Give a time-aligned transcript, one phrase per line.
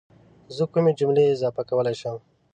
[0.55, 2.17] زه کومې جملې اضافه کولی شم؟